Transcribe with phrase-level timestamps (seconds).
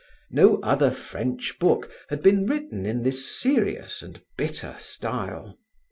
[0.31, 5.59] No other French book had been written in this serious and bitter style.